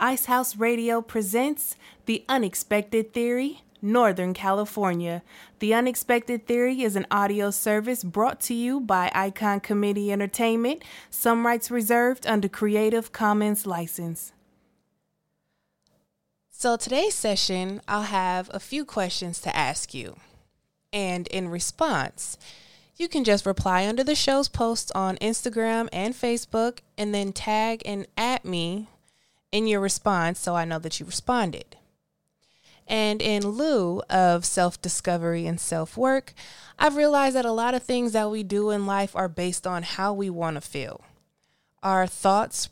[0.00, 1.74] Ice House Radio presents
[2.06, 5.22] The Unexpected Theory, Northern California.
[5.58, 11.44] The Unexpected Theory is an audio service brought to you by Icon Committee Entertainment, some
[11.44, 14.32] rights reserved under Creative Commons license.
[16.50, 20.16] So, today's session, I'll have a few questions to ask you.
[20.92, 22.38] And in response,
[22.96, 27.82] you can just reply under the show's post on Instagram and Facebook and then tag
[27.84, 28.88] and at me
[29.52, 31.76] in your response so I know that you responded.
[32.86, 36.32] And in lieu of self discovery and self work,
[36.78, 39.82] I've realized that a lot of things that we do in life are based on
[39.82, 41.02] how we want to feel.
[41.82, 42.70] Our thoughts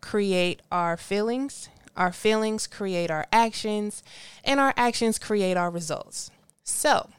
[0.00, 4.02] create our feelings, our feelings create our actions,
[4.42, 6.30] and our actions create our results.
[6.64, 7.10] So,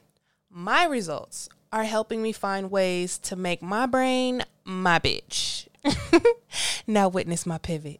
[0.49, 5.67] my results are helping me find ways to make my brain my bitch.
[6.87, 7.99] now, witness my pivot.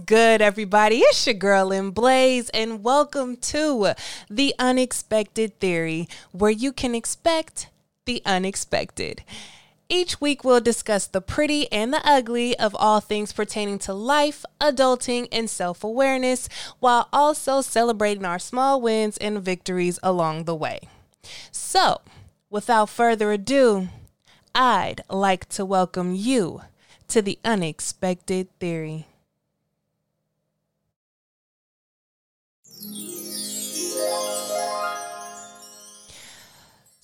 [0.00, 0.98] Good, everybody?
[0.98, 3.94] It's your girl in Blaze, and welcome to
[4.28, 7.70] The Unexpected Theory, where you can expect
[8.04, 9.22] the unexpected.
[9.88, 14.44] Each week, we'll discuss the pretty and the ugly of all things pertaining to life,
[14.60, 20.80] adulting, and self awareness, while also celebrating our small wins and victories along the way.
[21.50, 22.00] So,
[22.50, 23.88] without further ado,
[24.54, 26.62] I'd like to welcome you
[27.08, 29.06] to the unexpected theory.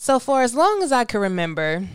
[0.02, 1.86] So, for as long as I can remember,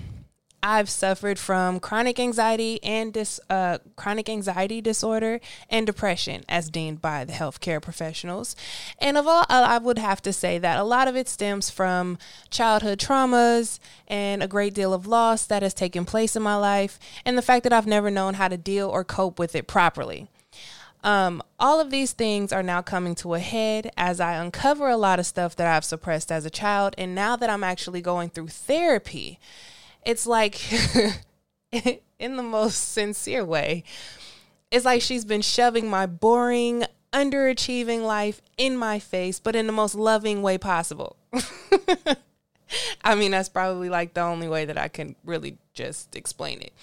[0.64, 7.02] I've suffered from chronic anxiety and dis, uh, chronic anxiety disorder and depression, as deemed
[7.02, 8.56] by the healthcare professionals.
[9.02, 12.18] And of all, I would have to say that a lot of it stems from
[12.50, 17.00] childhood traumas and a great deal of loss that has taken place in my life,
[17.26, 20.30] and the fact that I've never known how to deal or cope with it properly.
[21.04, 24.98] Um, all of these things are now coming to a head as I uncover a
[24.98, 28.30] lot of stuff that I've suppressed as a child, and now that I'm actually going
[28.30, 29.40] through therapy
[30.08, 30.60] it's like
[32.18, 33.84] in the most sincere way
[34.72, 39.74] it's like she's been shoving my boring underachieving life in my face but in the
[39.74, 41.18] most loving way possible.
[43.04, 46.74] I mean that's probably like the only way that i can really just explain it.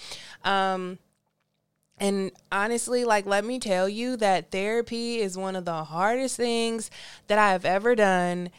[0.44, 0.98] Um
[2.04, 6.90] and honestly, like, let me tell you that therapy is one of the hardest things
[7.28, 8.50] that I have ever done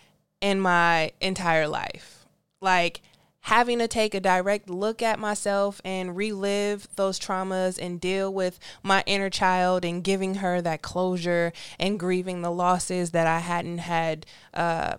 [0.41, 2.25] in my entire life.
[2.59, 3.03] Like,
[3.41, 8.59] having to take a direct look at myself and relive those traumas and deal with
[8.81, 13.77] my inner child and giving her that closure and grieving the losses that I hadn't
[13.77, 14.25] had
[14.55, 14.95] uh,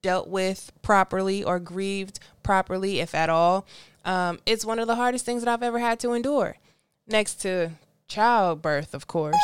[0.00, 3.66] dealt with properly or grieved properly, if at all.
[4.06, 6.56] Um, it's one of the hardest things that I've ever had to endure,
[7.06, 7.72] next to
[8.08, 9.36] childbirth, of course.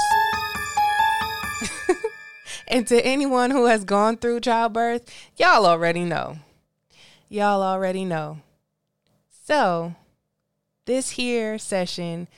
[2.69, 6.39] and to anyone who has gone through childbirth, y'all already know
[7.29, 8.39] y'all already know.
[9.45, 9.95] So,
[10.87, 12.29] this here session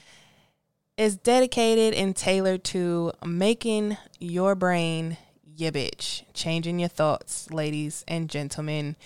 [0.96, 5.16] is dedicated and tailored to making your brain
[5.56, 8.96] your bitch, changing your thoughts, ladies and gentlemen.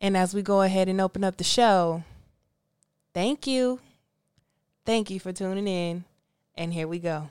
[0.00, 2.04] And as we go ahead and open up the show,
[3.12, 3.80] thank you.
[4.86, 6.04] Thank you for tuning in.
[6.56, 7.30] And here we go.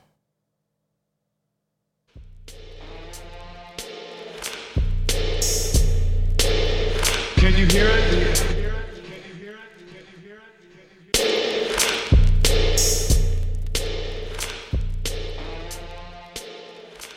[7.38, 8.50] Can you hear it?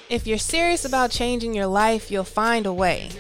[0.08, 3.10] If you're serious about changing your life, you'll find a way.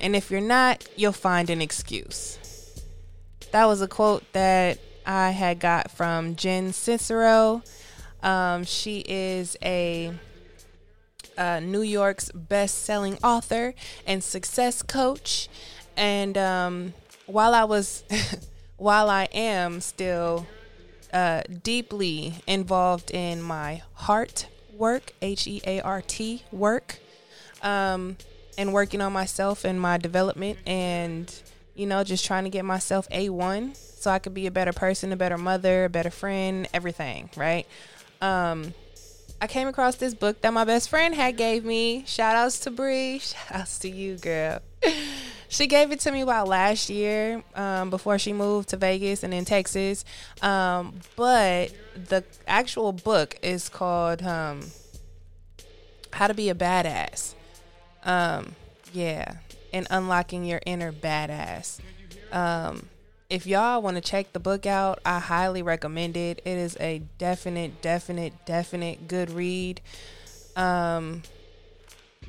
[0.00, 2.38] And if you're not, you'll find an excuse.
[3.50, 7.62] That was a quote that I had got from Jen Cicero.
[8.22, 10.12] Um, she is a
[11.38, 13.74] New York's best-selling author
[14.06, 15.48] and success coach.
[15.96, 16.94] And um,
[17.26, 18.04] while I was,
[18.76, 20.46] while I am still
[21.12, 26.98] uh, deeply involved in my heart work, H E A R T work,
[27.62, 28.16] um,
[28.58, 31.32] and working on myself and my development and
[31.76, 35.12] you know, just trying to get myself A1 so I could be a better person,
[35.12, 37.66] a better mother, a better friend, everything, right?
[38.20, 38.72] Um,
[39.40, 42.04] I came across this book that my best friend had gave me.
[42.06, 43.18] Shout outs to Bree.
[43.22, 44.60] Shout outs to you, girl.
[45.48, 49.34] she gave it to me about last year um, before she moved to Vegas and
[49.34, 50.04] in Texas.
[50.40, 54.60] Um, but the actual book is called um,
[56.12, 57.34] How to Be a Badass.
[58.04, 58.54] Um,
[58.92, 59.34] yeah,
[59.76, 61.80] and unlocking your inner badass.
[62.32, 62.88] Um,
[63.28, 66.40] if y'all want to check the book out, I highly recommend it.
[66.44, 69.82] It is a definite, definite, definite good read.
[70.56, 71.22] Um,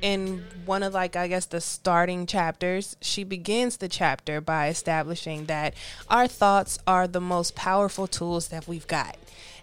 [0.02, 5.46] in one of like I guess the starting chapters, she begins the chapter by establishing
[5.46, 5.74] that
[6.08, 9.16] our thoughts are the most powerful tools that we've got.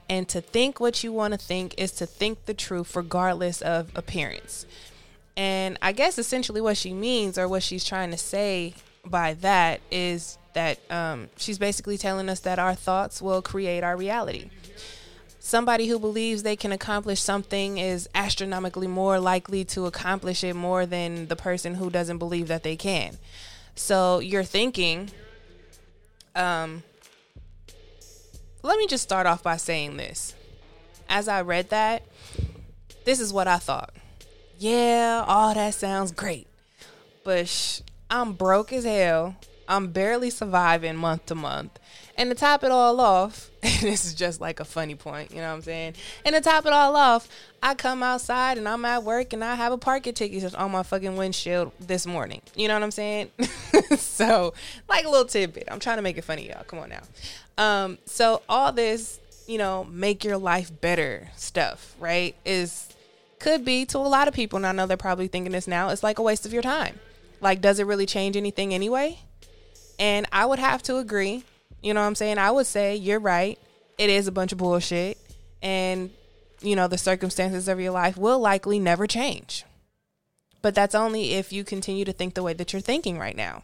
[0.10, 3.92] And to think what you want to think is to think the truth regardless of
[3.96, 4.66] appearance.
[5.38, 8.74] And I guess essentially what she means or what she's trying to say
[9.06, 13.98] by that is that um, she's basically telling us that our thoughts will create our
[13.98, 14.50] reality.
[15.40, 20.86] Somebody who believes they can accomplish something is astronomically more likely to accomplish it more
[20.86, 23.18] than the person who doesn't believe that they can.
[23.76, 25.12] So you're thinking,
[26.34, 26.82] um,
[28.64, 30.34] let me just start off by saying this.
[31.08, 32.02] As I read that,
[33.04, 33.94] this is what I thought.
[34.58, 36.48] Yeah, all that sounds great.
[37.24, 39.36] But sh- I'm broke as hell.
[39.68, 41.80] I'm barely surviving month to month.
[42.18, 45.50] And to top it all off, this is just like a funny point, you know
[45.50, 45.96] what I'm saying?
[46.24, 47.28] And to top it all off,
[47.62, 50.84] I come outside and I'm at work and I have a parking ticket on my
[50.84, 52.42] fucking windshield this morning.
[52.56, 53.32] You know what I'm saying?
[53.98, 54.54] so,
[54.88, 55.68] like a little tidbit.
[55.70, 56.64] I'm trying to make it funny, y'all.
[56.64, 57.02] Come on now.
[57.58, 62.36] Um, so all this, you know, make your life better stuff, right?
[62.46, 62.95] Is
[63.46, 65.90] could be to a lot of people, and I know they're probably thinking this now,
[65.90, 67.00] it's like a waste of your time.
[67.42, 69.20] Like, does it really change anything anyway?
[70.00, 71.44] And I would have to agree.
[71.84, 72.40] You know what I'm saying?
[72.40, 73.60] I would say you're right.
[74.00, 75.20] It is a bunch of bullshit.
[75.62, 76.10] And,
[76.64, 79.64] you know, the circumstances of your life will likely never change.
[80.64, 83.62] But that's only if you continue to think the way that you're thinking right now.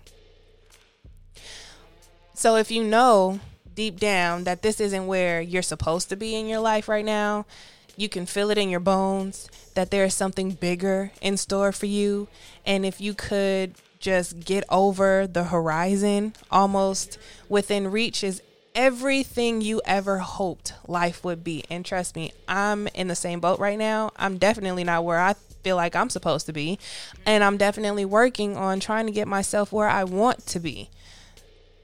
[2.36, 3.40] So if you know
[3.74, 7.48] deep down that this isn't where you're supposed to be in your life right now,
[7.98, 11.86] you can feel it in your bones that there is something bigger in store for
[11.86, 12.28] you.
[12.66, 17.18] And if you could just get over the horizon, almost
[17.48, 18.42] within reach is
[18.74, 21.64] everything you ever hoped life would be.
[21.70, 24.12] And trust me, I'm in the same boat right now.
[24.16, 25.34] I'm definitely not where I
[25.64, 26.80] feel like I'm supposed to be.
[27.26, 30.90] And I'm definitely working on trying to get myself where I want to be.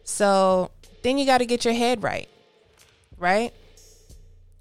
[0.04, 0.72] So
[1.04, 2.30] then you got to get your head right,
[3.18, 3.54] right?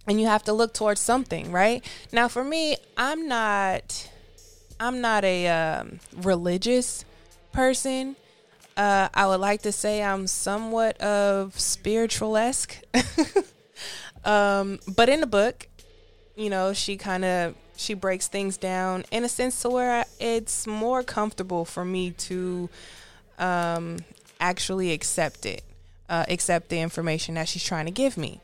[0.07, 1.85] And you have to look towards something, right?
[2.13, 4.09] Now, for me, I'm not,
[4.79, 7.05] I'm not a um, religious
[7.53, 8.17] person.
[8.77, 12.77] Uh, I would like to say I'm somewhat of spiritual esque.
[14.25, 15.67] um, but in the book,
[16.37, 20.67] you know, she kind of she breaks things down in a sense to where it's
[20.67, 22.69] more comfortable for me to
[23.39, 23.99] um,
[24.41, 25.63] actually accept it,
[26.09, 28.41] uh, accept the information that she's trying to give me.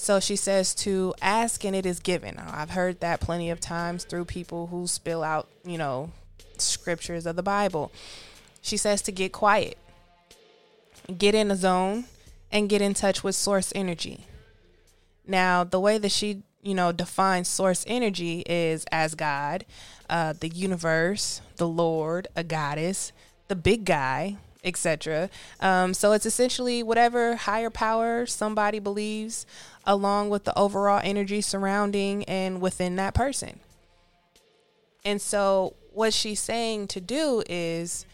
[0.00, 2.38] So she says to ask and it is given.
[2.38, 6.10] I've heard that plenty of times through people who spill out, you know,
[6.56, 7.92] scriptures of the Bible.
[8.62, 9.76] She says to get quiet,
[11.18, 12.06] get in a zone,
[12.50, 14.24] and get in touch with source energy.
[15.26, 19.66] Now, the way that she, you know, defines source energy is as God,
[20.08, 23.12] uh, the universe, the Lord, a goddess,
[23.48, 25.30] the big guy, etc.
[25.60, 29.46] Um, so it's essentially whatever higher power somebody believes,
[29.84, 33.60] along with the overall energy surrounding and within that person.
[35.04, 38.06] And so, what she's saying to do is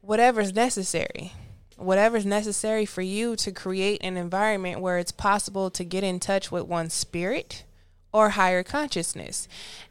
[0.00, 1.32] whatever's necessary.
[1.76, 6.50] Whatever's necessary for you to create an environment where it's possible to get in touch
[6.52, 7.64] with one's spirit
[8.12, 9.48] or higher consciousness.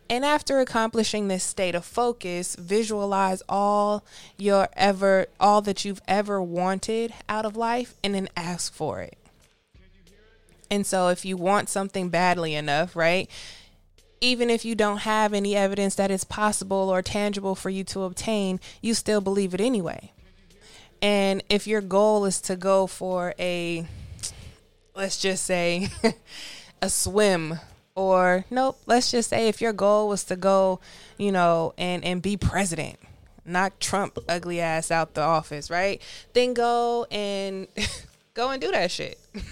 [0.10, 4.06] And after accomplishing this state of focus, visualize all
[4.38, 9.18] your ever all that you've ever wanted out of life and then ask for it.
[10.74, 13.30] And so if you want something badly enough, right?
[14.22, 18.02] Even if you don't have any evidence that it's possible or tangible for you to
[18.02, 20.12] obtain, you still believe it anyway.
[21.00, 23.86] And if your goal is to go for a
[24.96, 25.90] let's just say
[26.82, 27.60] a swim
[27.94, 30.80] or nope, let's just say if your goal was to go,
[31.20, 32.98] you know, and and be president,
[33.46, 36.02] knock Trump ugly ass out the office, right?
[36.34, 37.68] Then go and
[38.34, 39.20] go and do that shit.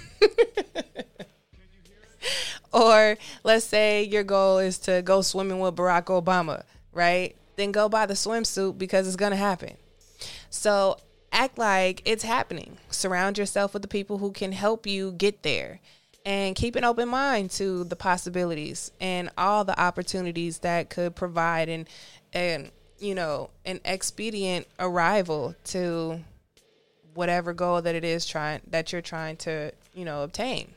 [2.74, 7.36] or let's say your goal is to go swimming with Barack Obama, right?
[7.56, 9.76] Then go buy the swimsuit because it's going to happen.
[10.50, 10.98] So
[11.32, 12.78] act like it's happening.
[12.90, 15.80] Surround yourself with the people who can help you get there.
[16.24, 21.68] And keep an open mind to the possibilities and all the opportunities that could provide
[21.68, 21.90] and
[22.32, 22.70] and
[23.00, 26.20] you know an expedient arrival to
[27.14, 30.72] whatever goal that it is trying that you're trying to you know obtain.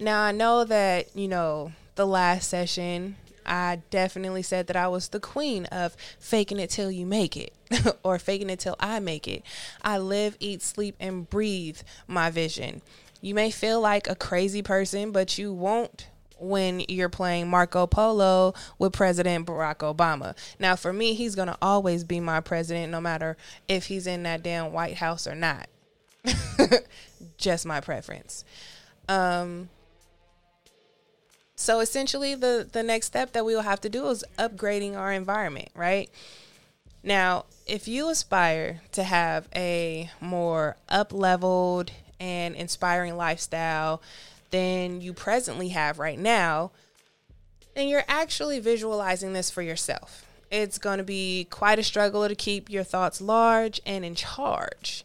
[0.00, 3.16] Now I know that you know the last session
[3.48, 7.52] I definitely said that I was the queen of faking it till you make it
[8.02, 9.42] or faking it till I make it.
[9.82, 12.82] I live, eat, sleep, and breathe my vision.
[13.20, 18.54] You may feel like a crazy person, but you won't when you're playing Marco Polo
[18.78, 20.36] with President Barack Obama.
[20.58, 23.36] Now, for me, he's going to always be my president no matter
[23.68, 25.68] if he's in that damn White House or not.
[27.38, 28.44] Just my preference.
[29.08, 29.68] Um,
[31.58, 35.12] so essentially the the next step that we will have to do is upgrading our
[35.12, 36.08] environment, right?
[37.02, 41.90] Now, if you aspire to have a more up-leveled
[42.20, 44.02] and inspiring lifestyle
[44.50, 46.70] than you presently have right now,
[47.74, 50.26] then you're actually visualizing this for yourself.
[50.50, 55.04] It's going to be quite a struggle to keep your thoughts large and in charge,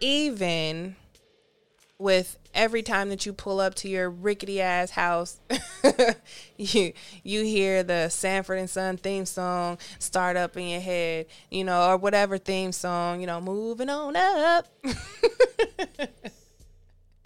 [0.00, 0.96] even
[1.98, 5.38] with every time that you pull up to your rickety ass house,
[6.56, 6.92] you
[7.22, 11.90] you hear the Sanford and Son theme song start up in your head, you know,
[11.90, 14.68] or whatever theme song, you know, moving on up.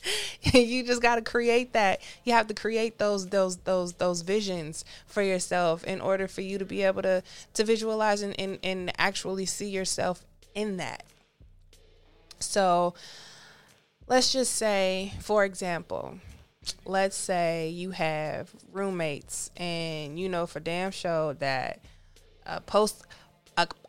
[0.43, 2.01] you just got to create that.
[2.25, 6.59] You have to create those those those those visions for yourself in order for you
[6.59, 7.23] to be able to
[7.55, 11.05] to visualize and and, and actually see yourself in that.
[12.39, 12.95] So,
[14.09, 16.19] let's just say, for example,
[16.85, 21.81] let's say you have roommates and you know for damn sure that
[22.47, 23.05] a post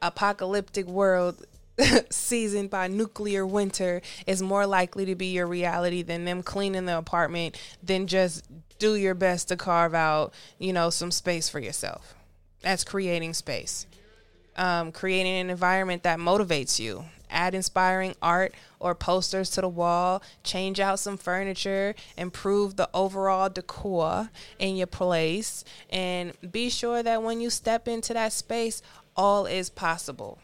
[0.02, 1.46] apocalyptic world
[2.10, 6.98] seasoned by nuclear winter is more likely to be your reality than them cleaning the
[6.98, 8.46] apartment than just
[8.80, 12.14] do your best to carve out, you know, some space for yourself.
[12.62, 13.88] That's creating space.
[14.56, 17.06] Um, creating an environment that motivates you.
[17.30, 23.50] Add inspiring art or posters to the wall, change out some furniture, improve the overall
[23.50, 28.84] decor in your place, and be sure that when you step into that space,
[29.16, 30.38] all is possible.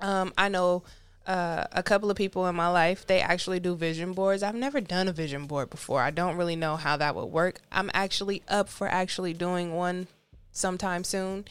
[0.00, 0.82] Um, I know
[1.26, 4.42] uh, a couple of people in my life, they actually do vision boards.
[4.42, 6.00] I've never done a vision board before.
[6.00, 7.60] I don't really know how that would work.
[7.72, 10.06] I'm actually up for actually doing one
[10.52, 11.44] sometime soon.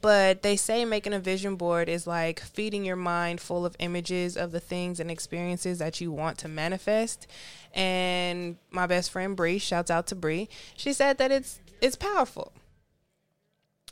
[0.00, 4.36] But they say making a vision board is like feeding your mind full of images
[4.36, 7.26] of the things and experiences that you want to manifest.
[7.74, 12.52] And my best friend Bree, shouts out to Bree, she said that it's it's powerful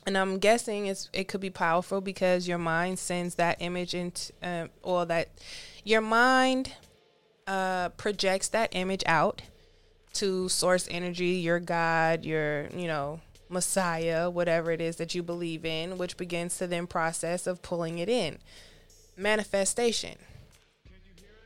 [0.05, 4.33] and I'm guessing it's it could be powerful because your mind sends that image into
[4.41, 5.29] uh, or that
[5.83, 6.73] your mind
[7.47, 9.41] uh, projects that image out
[10.13, 15.65] to source energy, your God, your you know Messiah, whatever it is that you believe
[15.65, 18.39] in, which begins to then process of pulling it in
[19.15, 20.17] manifestation.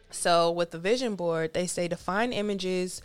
[0.09, 3.01] So with the vision board, they say define images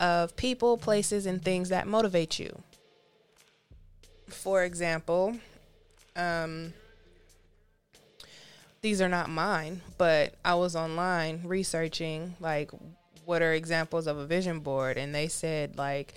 [0.00, 2.62] of people, places, and things that motivate you
[4.28, 5.36] for example,
[6.14, 6.72] um,
[8.80, 12.70] these are not mine, but I was online researching like
[13.24, 16.14] what are examples of a vision board, and they said like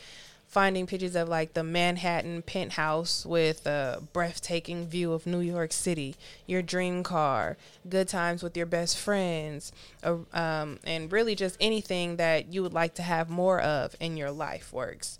[0.49, 6.15] finding pictures of like the Manhattan penthouse with a breathtaking view of New York City,
[6.47, 7.55] your dream car,
[7.87, 9.71] good times with your best friends,
[10.03, 14.31] um, and really just anything that you would like to have more of in your
[14.31, 15.19] life works.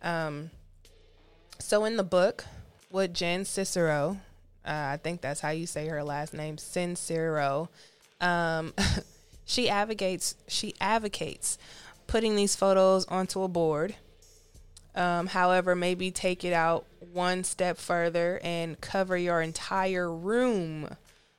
[0.00, 0.50] Um,
[1.58, 2.44] so in the book,
[2.90, 4.18] with Jen Cicero,
[4.64, 7.68] uh, I think that's how you say her last name, Sincero.
[8.20, 8.74] Um,
[9.44, 11.58] she advocates she advocates
[12.06, 13.94] putting these photos onto a board.
[14.94, 20.96] Um, however, maybe take it out one step further and cover your entire room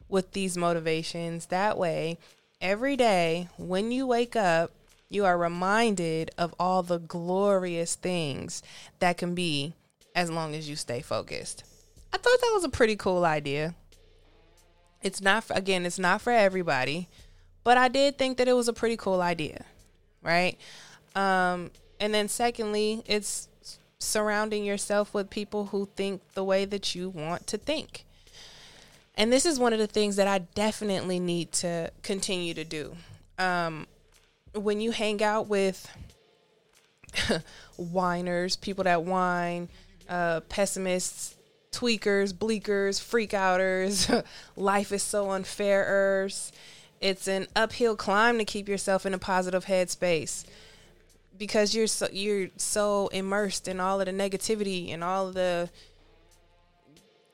[0.08, 1.48] with these motivations.
[1.48, 2.18] That way,
[2.62, 4.72] every day when you wake up,
[5.10, 8.62] you are reminded of all the glorious things
[9.00, 9.74] that can be
[10.20, 11.64] as long as you stay focused.
[12.12, 13.74] I thought that was a pretty cool idea.
[15.02, 17.08] It's not again, it's not for everybody,
[17.64, 19.64] but I did think that it was a pretty cool idea,
[20.22, 20.58] right?
[21.16, 21.72] Um,
[22.02, 23.48] and then secondly, it's
[23.98, 28.04] surrounding yourself with people who think the way that you want to think.
[29.16, 32.98] And this is one of the things that I definitely need to continue to do.
[33.38, 33.88] Um,
[34.54, 35.90] when you hang out with
[37.78, 39.70] whiners, people that whine,
[40.10, 41.38] uh, pessimists,
[41.72, 44.10] tweakers, bleakers, freak outers.
[44.56, 46.52] Life is so unfairers.
[47.00, 50.44] It's an uphill climb to keep yourself in a positive headspace
[51.38, 55.70] because you're so you're so immersed in all of the negativity and all of the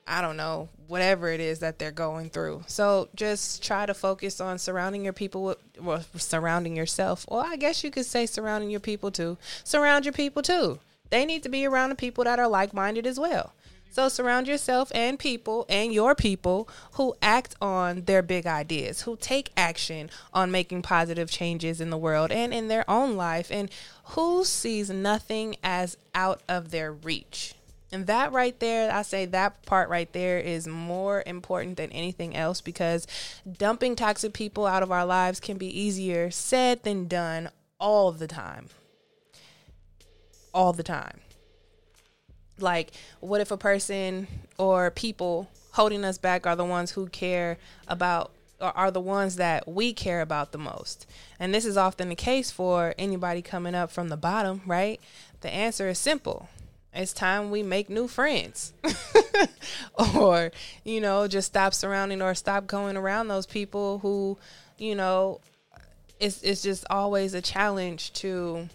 [0.08, 2.62] I don't know, whatever it is that they're going through.
[2.68, 7.26] So just try to focus on surrounding your people with, well, surrounding yourself.
[7.28, 9.36] Well, I guess you could say surrounding your people too.
[9.64, 10.78] Surround your people too.
[11.10, 13.52] They need to be around the people that are like minded as well.
[13.96, 19.16] So surround yourself and people and your people who act on their big ideas, who
[19.16, 23.70] take action on making positive changes in the world and in their own life, and
[24.08, 27.54] who sees nothing as out of their reach.
[27.90, 32.36] And that right there, I say that part right there is more important than anything
[32.36, 33.06] else because
[33.50, 37.48] dumping toxic people out of our lives can be easier said than done
[37.80, 38.68] all the time.
[40.56, 41.20] All the time.
[42.58, 47.58] Like, what if a person or people holding us back are the ones who care
[47.86, 51.06] about or are the ones that we care about the most?
[51.38, 54.98] And this is often the case for anybody coming up from the bottom, right?
[55.42, 56.48] The answer is simple
[56.96, 58.72] it's time we make new friends
[60.14, 60.50] or
[60.84, 64.38] you know just stop surrounding or stop going around those people who
[64.78, 65.40] you know
[66.18, 68.68] it's it's just always a challenge to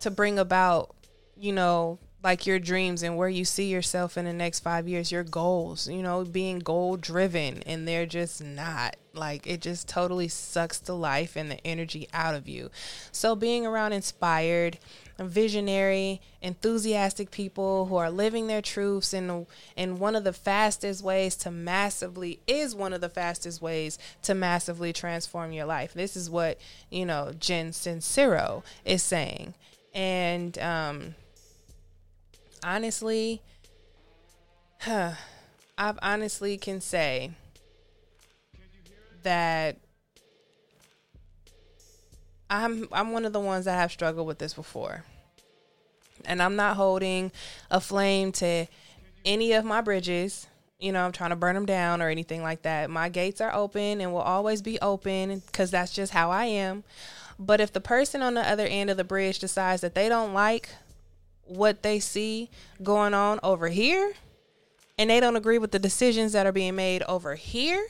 [0.00, 0.94] to bring about
[1.36, 5.12] you know like your dreams and where you see yourself in the next 5 years
[5.12, 8.96] your goals you know being goal driven and they're just not.
[9.14, 12.70] Like it just totally sucks the life and the energy out of you.
[13.10, 14.78] So being around inspired
[15.18, 21.34] visionary, enthusiastic people who are living their truths and in one of the fastest ways
[21.36, 25.92] to massively is one of the fastest ways to massively transform your life.
[25.92, 29.54] This is what you know Jen Sincero is saying,
[29.98, 31.14] and um,
[32.62, 33.42] honestly,
[34.78, 35.14] huh,
[35.76, 37.32] I honestly can say
[39.24, 39.76] that
[42.48, 45.02] I'm I'm one of the ones that have struggled with this before.
[46.24, 47.32] And I'm not holding
[47.68, 48.66] a flame to
[49.24, 50.46] any of my bridges.
[50.78, 52.88] You know, I'm trying to burn them down or anything like that.
[52.88, 56.84] My gates are open and will always be open cuz that's just how I am.
[57.38, 60.34] But if the person on the other end of the bridge decides that they don't
[60.34, 60.70] like
[61.44, 62.50] what they see
[62.82, 64.12] going on over here
[64.98, 67.86] and they don't agree with the decisions that are being made over here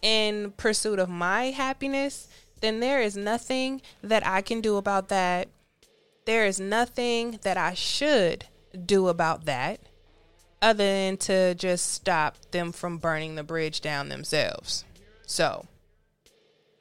[0.00, 2.28] in pursuit of my happiness,
[2.60, 5.48] then there is nothing that I can do about that.
[6.24, 8.46] There is nothing that I should
[8.86, 9.80] do about that
[10.60, 14.84] other than to just stop them from burning the bridge down themselves.
[15.26, 15.66] So,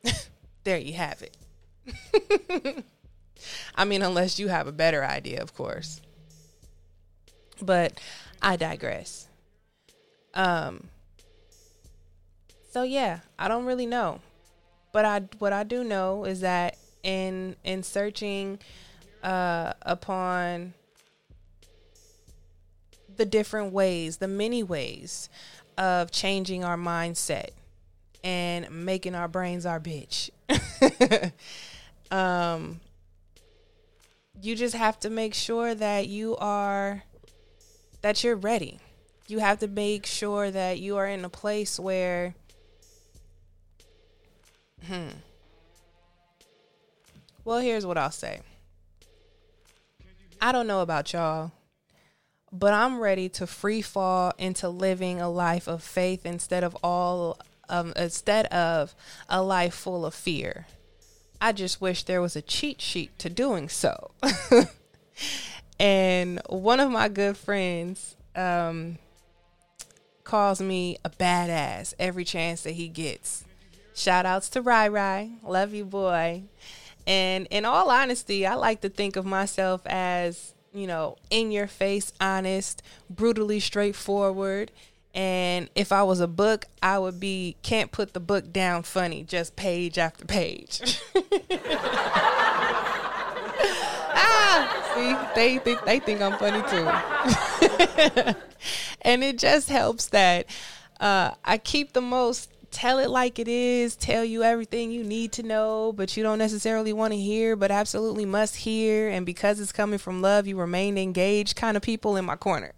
[0.64, 1.36] there you have it.
[3.76, 6.02] I mean, unless you have a better idea, of course.
[7.62, 8.00] But
[8.42, 9.28] I digress.
[10.34, 10.90] Um,
[12.72, 14.22] so yeah, I don't really know
[14.92, 18.60] but I what I do know is that in in searching
[19.24, 20.74] uh, upon
[23.16, 25.30] the different ways, the many ways
[25.78, 27.50] of changing our mindset
[28.24, 30.30] and making our brains our bitch.
[32.12, 32.80] um,
[34.42, 37.04] you just have to make sure that you are
[38.02, 38.80] that you're ready.
[39.28, 42.36] You have to make sure that you are in a place where
[44.88, 45.10] Hmm.
[47.44, 48.42] Well, here's what I'll say.
[50.42, 51.52] I don't know about y'all,
[52.52, 57.40] but I'm ready to free fall into living a life of faith instead of all
[57.70, 58.96] um, instead of
[59.30, 60.66] a life full of fear.
[61.42, 64.12] I just wish there was a cheat sheet to doing so.
[65.80, 69.00] and one of my good friends um,
[70.24, 73.44] calls me a badass every chance that he gets.
[73.96, 75.32] Shout outs to Rai Rai.
[75.44, 76.44] Love you, boy.
[77.08, 81.68] And in all honesty, I like to think of myself as, you know, in your
[81.68, 84.72] face, honest, brutally straightforward.
[85.14, 89.24] And if I was a book, I would be can't put the book down funny,
[89.24, 91.00] just page after page.
[94.16, 96.88] ah, see, they think they think I'm funny too.
[99.02, 100.46] and it just helps that
[101.02, 105.34] uh, I keep the most tell it like it is, tell you everything you need
[105.34, 109.10] to know, but you don't necessarily want to hear, but absolutely must hear.
[109.10, 112.72] And because it's coming from love, you remain engaged kind of people in my corner.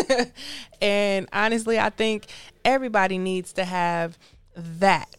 [0.80, 2.26] and honestly, I think
[2.64, 4.18] everybody needs to have
[4.56, 5.14] that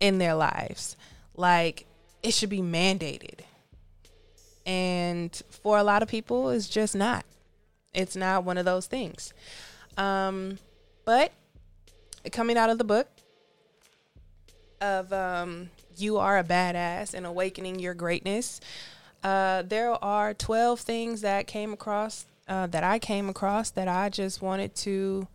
[0.00, 0.96] in their lives.
[1.34, 1.86] Like,
[2.22, 3.40] it should be mandated.
[4.66, 7.24] And for a lot of people, it's just not.
[7.94, 9.32] It's not one of those things.
[9.96, 10.58] Um,
[11.04, 11.32] but
[12.32, 13.08] coming out of the book
[14.80, 18.60] of um, You Are a Badass and Awakening Your Greatness,
[19.22, 24.08] uh, there are 12 things that came across, uh, that I came across that I
[24.08, 25.26] just wanted to,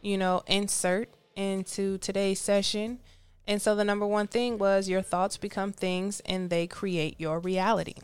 [0.00, 2.98] you know, insert into today's session.
[3.46, 7.40] And so the number one thing was your thoughts become things and they create your
[7.40, 7.94] reality,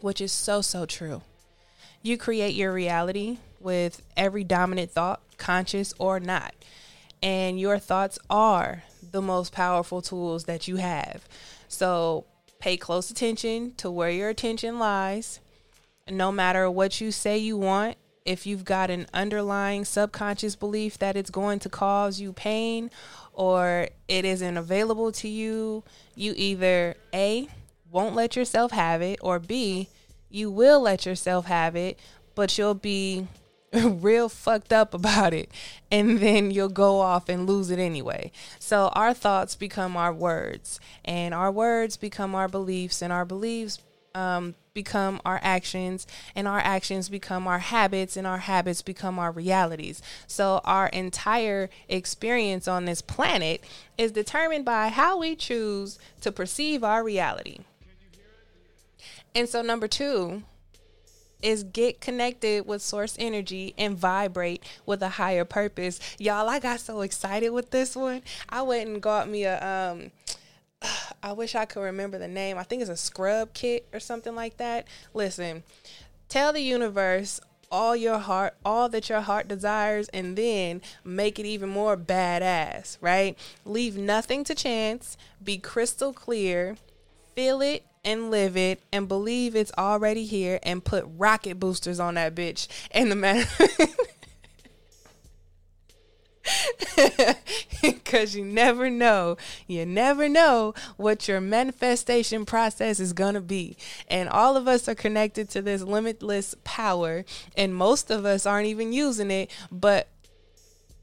[0.00, 1.22] which is so, so true.
[2.02, 6.54] You create your reality with every dominant thought, conscious or not.
[7.22, 11.28] And your thoughts are the most powerful tools that you have.
[11.68, 12.24] So
[12.58, 15.40] pay close attention to where your attention lies.
[16.10, 21.16] No matter what you say you want, if you've got an underlying subconscious belief that
[21.16, 22.90] it's going to cause you pain
[23.32, 25.82] or it isn't available to you,
[26.14, 27.48] you either A,
[27.90, 29.88] won't let yourself have it, or B,
[30.28, 31.98] you will let yourself have it,
[32.34, 33.26] but you'll be
[33.84, 35.50] real fucked up about it
[35.90, 38.30] and then you'll go off and lose it anyway.
[38.58, 43.78] So our thoughts become our words and our words become our beliefs and our beliefs
[44.14, 49.32] um, become our actions and our actions become our habits and our habits become our
[49.32, 50.02] realities.
[50.26, 53.64] So our entire experience on this planet
[53.96, 57.60] is determined by how we choose to perceive our reality.
[59.34, 60.42] And so number 2
[61.42, 66.00] is get connected with source energy and vibrate with a higher purpose.
[66.18, 68.22] Y'all, I got so excited with this one.
[68.48, 70.10] I went and got me a um
[71.22, 72.58] I wish I could remember the name.
[72.58, 74.86] I think it's a scrub kit or something like that.
[75.14, 75.62] Listen,
[76.28, 81.46] tell the universe all your heart, all that your heart desires, and then make it
[81.46, 83.38] even more badass, right?
[83.64, 86.76] Leave nothing to chance, be crystal clear,
[87.34, 92.14] feel it and live it and believe it's already here and put rocket boosters on
[92.14, 93.48] that bitch and the matter
[97.80, 99.36] because you never know
[99.68, 103.76] you never know what your manifestation process is going to be
[104.08, 107.24] and all of us are connected to this limitless power
[107.56, 110.08] and most of us aren't even using it but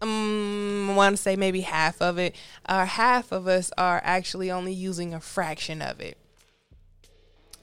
[0.02, 2.34] um, I want to say maybe half of it.
[2.66, 6.18] Uh, half of us are actually only using a fraction of it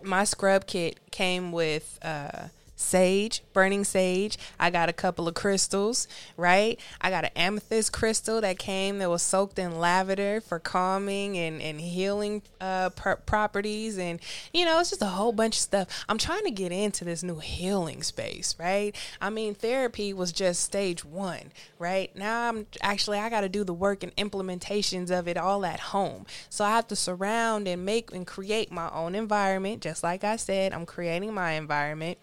[0.06, 4.38] my scrub kit came with uh, sage, burning sage.
[4.60, 6.78] I got a couple of crystals, right?
[7.00, 11.60] I got an amethyst crystal that came that was soaked in lavender for calming and,
[11.60, 13.98] and healing uh, pr- properties.
[13.98, 14.20] And,
[14.52, 16.04] you know, it's just a whole bunch of stuff.
[16.08, 18.94] I'm trying to get into this new healing space, right?
[19.20, 22.14] I mean, therapy was just stage one, right?
[22.14, 25.80] Now I'm actually, I got to do the work and implementations of it all at
[25.80, 26.26] home.
[26.50, 29.82] So I have to surround and make and create my own environment.
[29.82, 32.18] Just like I said, I'm creating my environment.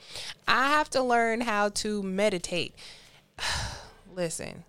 [0.48, 2.76] I have to learn how to meditate.
[4.16, 4.64] Listen,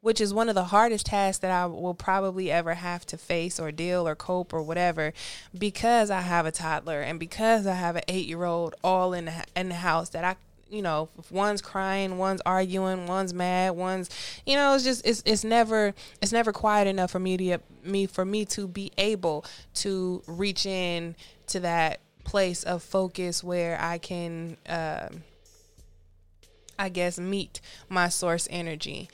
[0.00, 3.58] which is one of the hardest tasks that I will probably ever have to face
[3.58, 5.12] or deal or cope or whatever
[5.58, 9.70] because I have a toddler and because I have an 8-year-old all in the, in
[9.70, 10.36] the house that I
[10.70, 14.10] you know, if one's crying, one's arguing, one's mad, one's,
[14.44, 18.06] you know, it's just it's it's never it's never quiet enough for me to me
[18.06, 21.14] for me to be able to reach in
[21.46, 25.08] to that place of focus where I can, uh,
[26.78, 29.08] I guess, meet my source energy.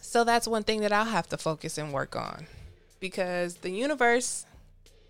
[0.00, 2.46] So that's one thing that I'll have to focus and work on
[3.00, 4.46] because the universe,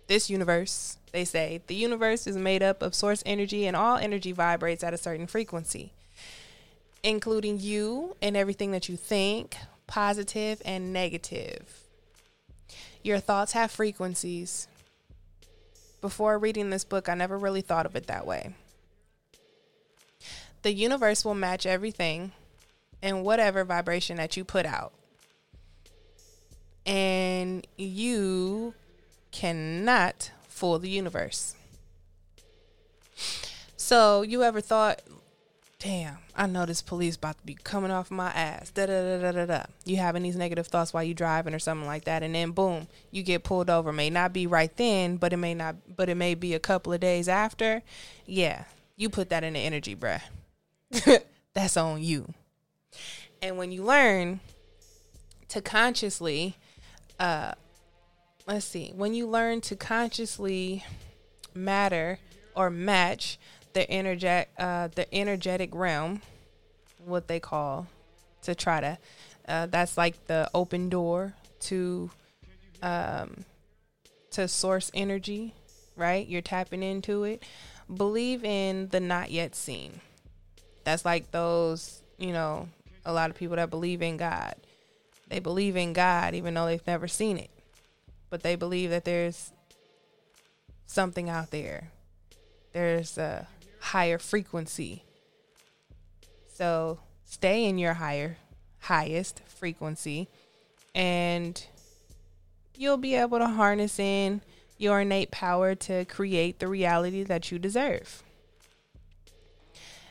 [0.07, 4.31] this universe, they say, the universe is made up of source energy and all energy
[4.31, 5.93] vibrates at a certain frequency,
[7.03, 9.55] including you and everything that you think,
[9.87, 11.83] positive and negative.
[13.03, 14.67] Your thoughts have frequencies
[16.05, 18.53] before reading this book, I never really thought of it that way.
[20.61, 22.31] The universe will match everything
[23.01, 24.93] in whatever vibration that you put out.
[26.85, 28.75] And you
[29.31, 31.55] cannot fool the universe.
[33.75, 35.01] So, you ever thought,
[35.79, 38.71] damn, I know this police about to be coming off my ass.
[38.71, 39.63] Da da da da da.
[39.85, 42.87] You having these negative thoughts while you driving or something like that, and then boom,
[43.11, 43.91] you get pulled over.
[43.91, 46.93] May not be right then, but it may not, but it may be a couple
[46.93, 47.81] of days after.
[48.25, 48.63] Yeah,
[48.95, 50.21] you put that in the energy, bruh.
[51.53, 52.33] That's on you.
[53.41, 54.39] And when you learn
[55.49, 56.55] to consciously,
[57.19, 57.53] uh,
[58.47, 60.83] let's see, when you learn to consciously
[61.53, 62.19] matter
[62.55, 63.37] or match
[63.75, 66.21] the energetic uh, the energetic realm,
[67.05, 67.87] what they call
[68.41, 68.97] to try to
[69.47, 72.09] uh, that's like the open door to
[72.81, 73.43] um,
[74.31, 75.53] to source energy,
[75.95, 76.25] right?
[76.25, 77.43] You're tapping into it.
[77.93, 79.99] Believe in the not yet seen.
[80.85, 82.69] That's like those, you know,
[83.05, 84.55] a lot of people that believe in God.
[85.27, 87.51] They believe in God even though they've never seen it.
[88.29, 89.51] But they believe that there's
[90.85, 91.89] something out there.
[92.73, 93.47] There's a
[93.85, 95.03] higher frequency.
[96.53, 98.37] So stay in your higher,
[98.79, 100.27] highest frequency,
[100.93, 101.65] and
[102.75, 104.41] you'll be able to harness in
[104.77, 108.23] your innate power to create the reality that you deserve.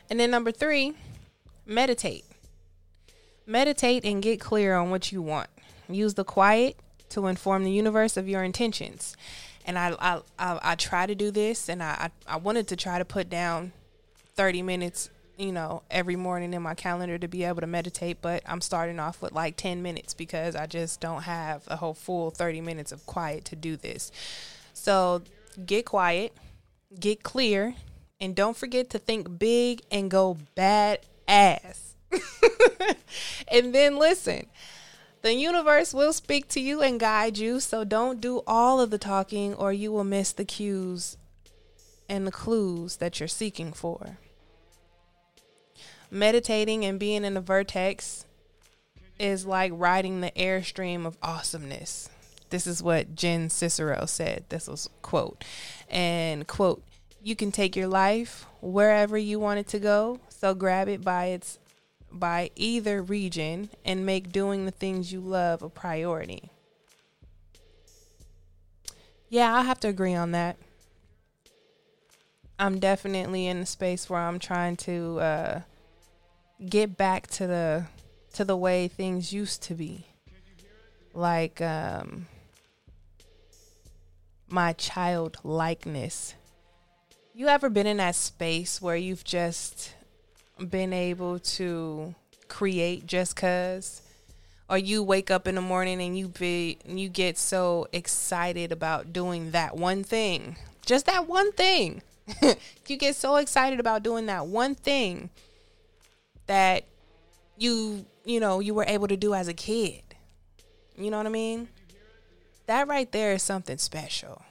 [0.09, 0.93] And then number three,
[1.65, 2.25] meditate.
[3.45, 5.49] Meditate and get clear on what you want.
[5.89, 6.77] Use the quiet
[7.09, 9.15] to inform the universe of your intentions.
[9.65, 12.75] And I I I, I try to do this, and I, I I wanted to
[12.75, 13.71] try to put down
[14.35, 18.21] thirty minutes, you know, every morning in my calendar to be able to meditate.
[18.21, 21.95] But I'm starting off with like ten minutes because I just don't have a whole
[21.95, 24.11] full thirty minutes of quiet to do this.
[24.73, 25.23] So
[25.65, 26.33] get quiet,
[26.99, 27.75] get clear,
[28.19, 31.95] and don't forget to think big and go bad ass.
[33.47, 34.45] and then listen.
[35.25, 38.99] The universe will speak to you and guide you, so don't do all of the
[38.99, 41.17] talking or you will miss the cues
[42.07, 44.19] and the clues that you're seeking for.
[46.11, 48.27] Meditating and being in the vertex
[49.17, 52.07] is like riding the airstream of awesomeness.
[52.51, 54.45] This is what Jen Cicero said.
[54.49, 55.43] This was quote.
[55.89, 56.83] And quote,
[57.23, 61.29] you can take your life wherever you want it to go, so grab it by
[61.29, 61.57] its
[62.19, 66.49] by either region and make doing the things you love a priority.
[69.29, 70.57] Yeah, I have to agree on that.
[72.57, 75.61] I'm definitely in a space where I'm trying to uh,
[76.69, 77.85] get back to the
[78.33, 80.05] to the way things used to be.
[81.13, 82.27] Like um,
[84.47, 86.35] my childlikeness.
[87.33, 89.94] You ever been in that space where you've just
[90.57, 92.15] been able to
[92.47, 94.01] create just cuz
[94.69, 99.13] or you wake up in the morning and you be you get so excited about
[99.13, 100.57] doing that one thing.
[100.85, 102.01] Just that one thing.
[102.87, 105.31] You get so excited about doing that one thing
[106.45, 106.83] that
[107.57, 110.03] you you know you were able to do as a kid.
[110.97, 111.67] You know what i mean?
[112.67, 114.43] That right there is something special.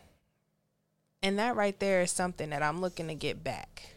[1.23, 3.94] And that right there is something that i'm looking to get back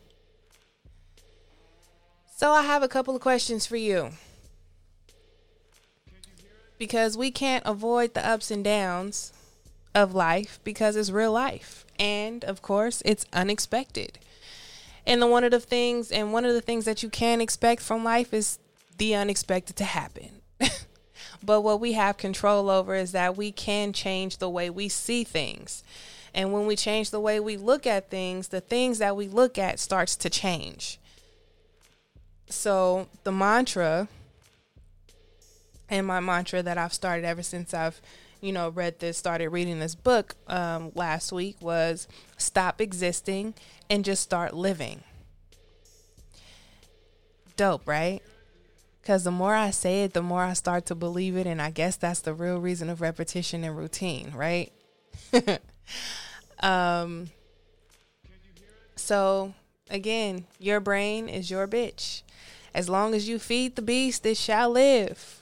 [2.37, 4.11] so I have a couple of questions for you.
[6.77, 9.33] Because we can't avoid the ups and downs
[9.95, 11.83] of life because it's real life.
[11.97, 14.19] And of course, it's unexpected.
[15.03, 17.81] And the one of the things and one of the things that you can expect
[17.81, 18.59] from life is
[18.99, 20.41] the unexpected to happen.
[21.43, 25.23] but what we have control over is that we can change the way we see
[25.23, 25.83] things.
[26.35, 29.57] And when we change the way we look at things, the things that we look
[29.57, 30.99] at starts to change
[32.49, 34.07] so the mantra
[35.89, 38.01] and my mantra that I've started ever since I've,
[38.41, 42.07] you know, read this, started reading this book um, last week was
[42.37, 43.53] stop existing
[43.89, 45.03] and just start living.
[47.55, 48.21] Dope, right?
[49.01, 51.47] Because the more I say it, the more I start to believe it.
[51.47, 54.71] And I guess that's the real reason of repetition and routine, right?
[56.59, 57.29] um,
[58.95, 59.53] so,
[59.89, 62.21] again, your brain is your bitch.
[62.77, 65.41] As long as you feed the beast, it shall live.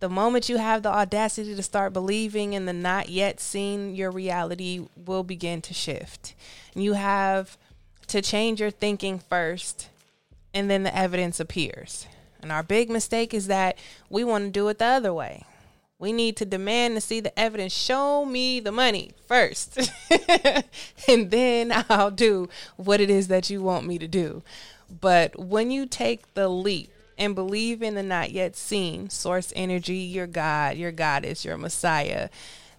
[0.00, 4.10] The moment you have the audacity to start believing in the not yet seen, your
[4.10, 6.34] reality will begin to shift.
[6.74, 7.56] You have
[8.08, 9.88] to change your thinking first,
[10.52, 12.08] and then the evidence appears.
[12.42, 13.78] And our big mistake is that
[14.10, 15.44] we want to do it the other way.
[16.00, 17.72] We need to demand to see the evidence.
[17.72, 19.78] Show me the money first,
[21.08, 24.42] and then I'll do what it is that you want me to do.
[24.88, 29.96] But when you take the leap and believe in the not yet seen source energy,
[29.96, 32.28] your God, your goddess, your Messiah,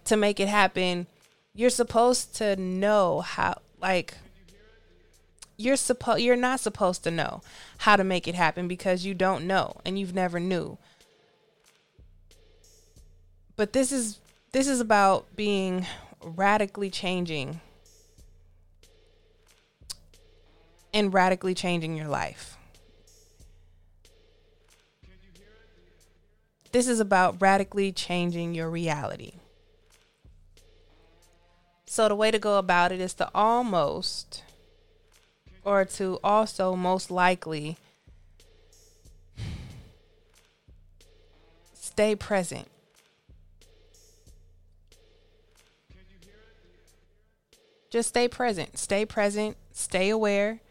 [0.05, 1.07] to make it happen,
[1.53, 4.15] you're supposed to know how, like,
[5.57, 7.41] you're supposed you're not supposed to know
[7.79, 10.77] how to make it happen because you don't know and you've never knew.
[13.57, 14.19] But this is
[14.53, 15.85] this is about being
[16.23, 17.59] radically changing
[20.93, 22.57] and radically changing your life.
[26.71, 29.33] This is about radically changing your reality.
[31.85, 34.43] So, the way to go about it is to almost,
[35.63, 37.77] or to also most likely,
[41.73, 42.67] stay present.
[47.89, 48.77] Just stay present.
[48.77, 49.57] Stay present.
[49.71, 50.61] Stay aware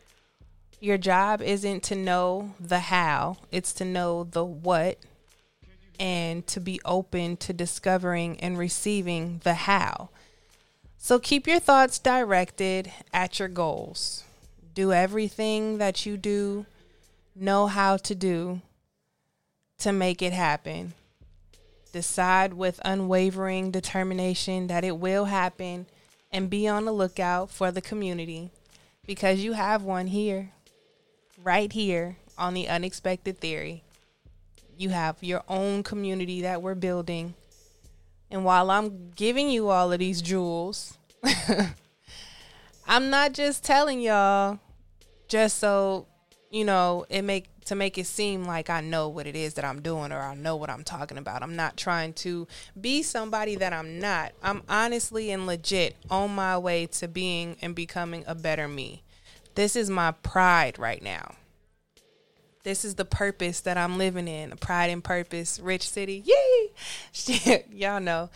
[0.80, 4.98] Your job isn't to know the how, it's to know the what
[5.98, 10.10] and to be open to discovering and receiving the how.
[10.96, 14.22] So keep your thoughts directed at your goals.
[14.74, 16.66] Do everything that you do,
[17.34, 18.60] know how to do
[19.78, 20.92] to make it happen.
[21.92, 25.86] Decide with unwavering determination that it will happen
[26.30, 28.50] and be on the lookout for the community
[29.06, 30.50] because you have one here,
[31.42, 33.82] right here on the unexpected theory.
[34.76, 37.34] You have your own community that we're building.
[38.30, 40.98] And while I'm giving you all of these jewels,
[42.86, 44.58] I'm not just telling y'all
[45.28, 46.06] just so,
[46.50, 49.64] you know, it make to make it seem like I know what it is that
[49.64, 51.42] I'm doing or I know what I'm talking about.
[51.42, 52.48] I'm not trying to
[52.80, 54.32] be somebody that I'm not.
[54.42, 59.02] I'm honestly and legit on my way to being and becoming a better me.
[59.58, 61.32] This is my pride right now.
[62.62, 64.52] This is the purpose that I'm living in.
[64.58, 66.22] Pride and purpose, rich city.
[66.24, 66.70] Yay!
[67.12, 68.30] Shit, y'all know.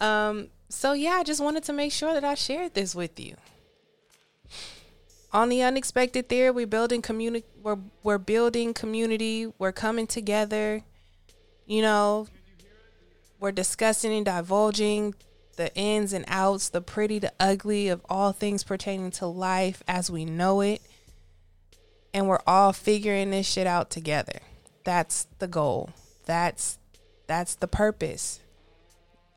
[0.00, 3.36] Um, so yeah, I just wanted to make sure that I shared this with you.
[5.34, 7.44] On the unexpected theory, we're building community.
[7.62, 9.52] We're we're building community.
[9.58, 10.80] We're coming together.
[11.66, 12.26] You know,
[13.38, 15.14] we're discussing and divulging
[15.56, 20.10] the ins and outs, the pretty, the ugly of all things pertaining to life as
[20.10, 20.80] we know it.
[22.12, 24.40] And we're all figuring this shit out together.
[24.84, 25.90] That's the goal.
[26.26, 26.78] That's
[27.26, 28.40] that's the purpose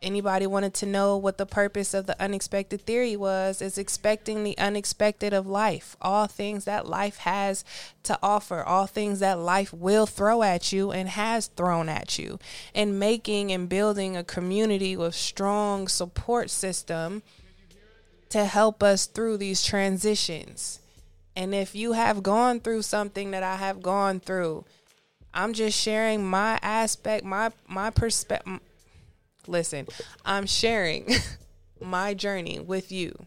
[0.07, 4.57] anybody wanted to know what the purpose of the unexpected theory was is expecting the
[4.57, 5.97] unexpected of life.
[6.01, 7.65] All things that life has
[8.03, 12.39] to offer all things that life will throw at you and has thrown at you.
[12.73, 17.21] And making and building a community with strong support system
[18.29, 20.79] to help us through these transitions.
[21.35, 24.65] And if you have gone through something that I have gone through
[25.33, 28.59] I'm just sharing my aspect my my perspective
[29.47, 29.87] listen,
[30.25, 31.09] I'm sharing
[31.81, 33.25] my journey with you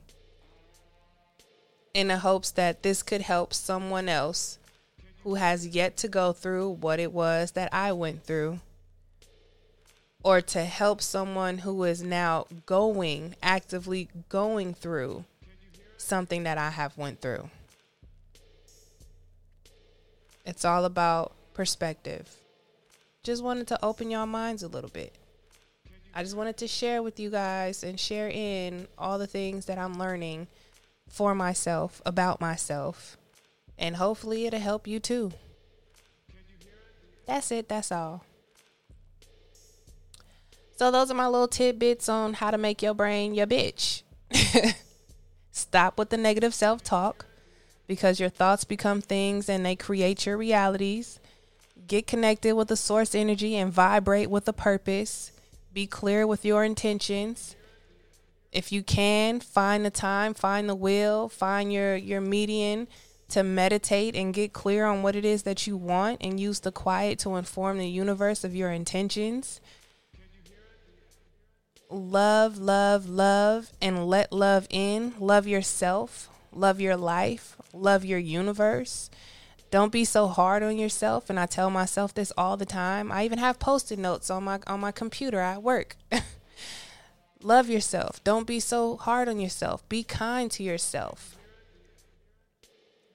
[1.95, 4.59] in the hopes that this could help someone else
[5.25, 8.61] who has yet to go through what it was that I went through
[10.23, 15.25] or to help someone who is now going actively going through
[15.97, 17.49] something that I have went through.
[20.45, 22.35] It's all about perspective.
[23.23, 25.15] Just wanted to open your minds a little bit.
[26.15, 29.79] I just wanted to share with you guys and share in all the things that
[29.79, 30.49] I'm learning
[31.09, 33.17] for myself, about myself.
[33.79, 35.33] And hopefully it'll help you too.
[37.27, 38.25] That's it, that's all.
[40.77, 44.03] So, those are my little tidbits on how to make your brain your bitch.
[45.53, 47.27] Stop with the negative self talk
[47.87, 51.21] because your thoughts become things and they create your realities.
[51.87, 55.33] Get connected with the source energy and vibrate with a purpose
[55.73, 57.57] be clear with your intentions.
[58.53, 62.89] If you can, find the time, find the will, find your your median
[63.29, 66.73] to meditate and get clear on what it is that you want and use the
[66.73, 69.61] quiet to inform the universe of your intentions.
[71.89, 75.15] Love, love, love, and let love in.
[75.19, 79.11] Love yourself, love your life, love your universe.
[79.71, 81.31] Don't be so hard on yourself.
[81.31, 83.13] And I tell myself this all the time.
[83.13, 85.97] I even have post-it notes on my on my computer at work.
[87.43, 88.23] Love yourself.
[88.23, 89.89] Don't be so hard on yourself.
[89.89, 91.37] Be kind to yourself.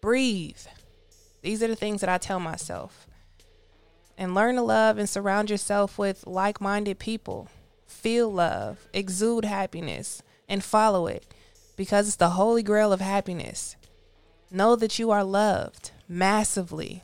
[0.02, 0.58] Breathe.
[1.42, 3.06] These are the things that I tell myself.
[4.18, 7.50] And learn to love and surround yourself with like minded people.
[7.86, 11.26] Feel love, exude happiness, and follow it
[11.76, 13.76] because it's the holy grail of happiness.
[14.52, 17.02] Know that you are loved massively,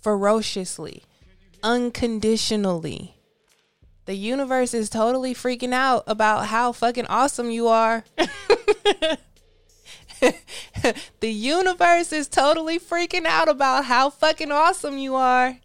[0.00, 1.02] ferociously,
[1.62, 3.16] unconditionally.
[4.06, 8.04] The universe is totally freaking out about how fucking awesome you are.
[10.20, 15.58] the universe is totally freaking out about how fucking awesome you are.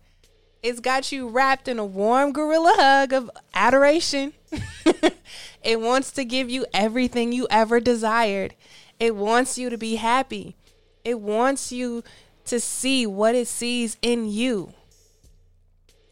[0.63, 4.33] It's got you wrapped in a warm gorilla hug of adoration.
[5.63, 8.55] it wants to give you everything you ever desired.
[8.99, 10.55] It wants you to be happy.
[11.03, 12.03] It wants you
[12.45, 14.73] to see what it sees in you.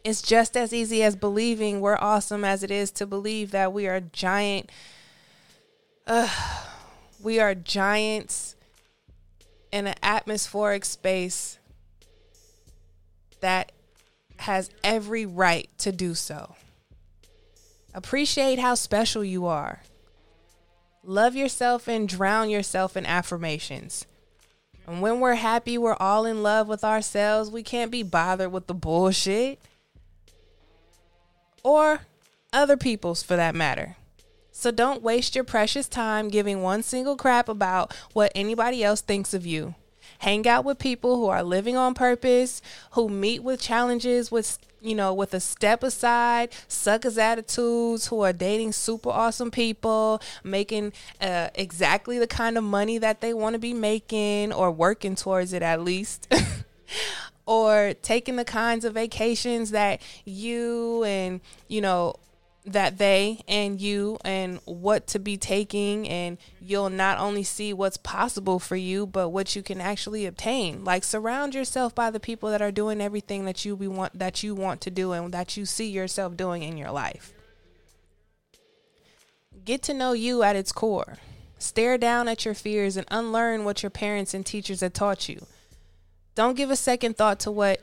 [0.04, 3.88] It's just as easy as believing we're awesome as it is to believe that we
[3.88, 4.70] are giant.
[6.06, 6.30] Uh,
[7.22, 8.56] we are giants
[9.72, 11.60] in an atmospheric space
[13.42, 13.72] that
[14.38, 16.56] has every right to do so.
[17.94, 19.82] Appreciate how special you are.
[21.04, 24.06] Love yourself and drown yourself in affirmations.
[24.88, 27.52] And when we're happy, we're all in love with ourselves.
[27.52, 29.60] We can't be bothered with the bullshit
[31.62, 32.00] or
[32.54, 33.98] other people's for that matter.
[34.52, 39.34] So don't waste your precious time giving one single crap about what anybody else thinks
[39.34, 39.76] of you.
[40.20, 42.62] Hang out with people who are living on purpose,
[42.92, 48.34] who meet with challenges with you know, with a step aside, suckers attitudes, who are
[48.34, 53.60] dating super awesome people, making uh, exactly the kind of money that they want to
[53.60, 56.32] be making or working towards it at least.
[57.46, 62.14] or taking the kinds of vacations that you and, you know,
[62.68, 67.98] that they and you and what to be taking and you'll not only see what's
[67.98, 70.84] possible for you but what you can actually obtain.
[70.84, 74.44] Like surround yourself by the people that are doing everything that you be want that
[74.44, 77.34] you want to do and that you see yourself doing in your life.
[79.64, 81.18] Get to know you at its core.
[81.60, 85.46] Stare down at your fears and unlearn what your parents and teachers have taught you.
[86.36, 87.82] Don't give a second thought to what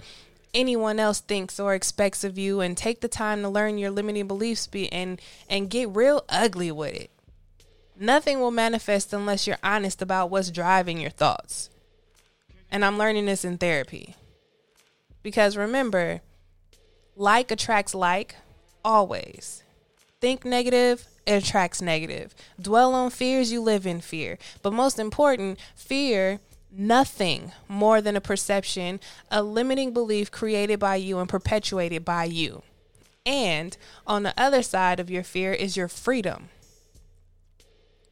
[0.54, 4.28] anyone else thinks or expects of you and take the time to learn your limiting
[4.28, 7.10] beliefs be and and get real ugly with it.
[7.98, 11.70] Nothing will manifest unless you're honest about what's driving your thoughts.
[12.70, 14.16] And I'm learning this in therapy.
[15.22, 16.20] Because remember,
[17.16, 18.36] like attracts like
[18.84, 19.62] always.
[20.20, 22.34] Think negative, it attracts negative.
[22.60, 24.38] Dwell on fears, you live in fear.
[24.62, 26.40] But most important, fear
[26.76, 29.00] nothing more than a perception,
[29.30, 32.62] a limiting belief created by you and perpetuated by you.
[33.26, 36.50] And on the other side of your fear is your freedom.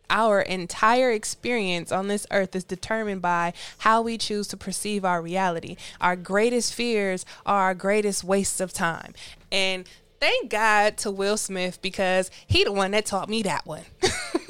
[0.09, 5.23] Our entire experience on this earth is determined by how we choose to perceive our
[5.23, 5.77] reality.
[6.01, 9.15] Our greatest fears are our greatest wastes of time.
[9.51, 9.89] And
[10.21, 13.85] thank God to Will Smith because he the one that taught me that one.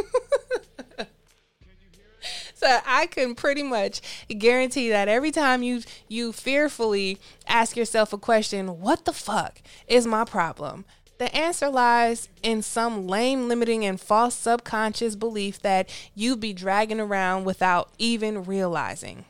[2.63, 8.19] so I can pretty much guarantee that every time you you fearfully ask yourself a
[8.19, 10.85] question, what the fuck is my problem?
[11.19, 17.01] The answer lies in some lame, limiting, and false subconscious belief that you'd be dragging
[17.01, 19.25] around without even realizing.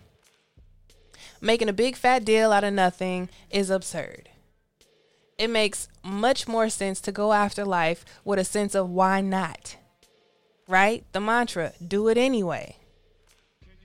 [1.40, 4.28] Making a big fat deal out of nothing is absurd.
[5.38, 9.76] It makes much more sense to go after life with a sense of why not.
[10.68, 11.04] Right?
[11.12, 12.76] The mantra, do it anyway.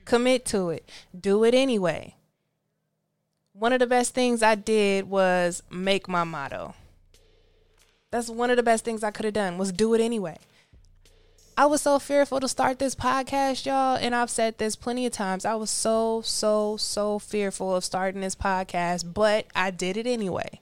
[0.08, 0.90] Commit to it.
[1.20, 2.16] Do it anyway.
[3.52, 6.76] One of the best things I did was make my motto.
[8.10, 10.38] That's one of the best things I could have done was do it anyway.
[11.58, 15.12] I was so fearful to start this podcast, y'all, and I've said this plenty of
[15.12, 15.44] times.
[15.44, 20.62] I was so so so fearful of starting this podcast, but I did it anyway.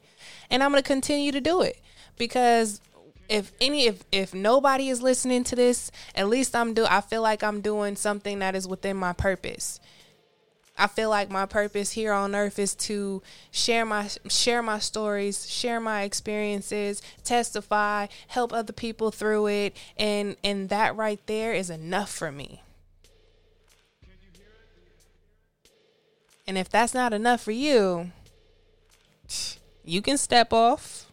[0.49, 1.79] And I'm going to continue to do it
[2.17, 2.81] because
[3.29, 7.21] if any if if nobody is listening to this, at least I'm do I feel
[7.21, 9.79] like I'm doing something that is within my purpose.
[10.77, 13.21] I feel like my purpose here on earth is to
[13.51, 20.35] share my share my stories, share my experiences, testify, help other people through it, and
[20.43, 22.61] and that right there is enough for me.
[26.47, 28.11] And if that's not enough for you,
[29.83, 31.04] you can step off